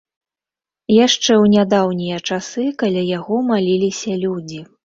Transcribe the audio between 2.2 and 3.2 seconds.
часы каля